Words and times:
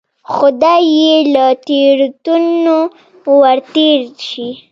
خدای 0.33 0.81
یې 1.01 1.15
له 1.33 1.45
تېروتنو 1.67 2.79
ورتېر 3.41 3.99
شي. 4.27 4.49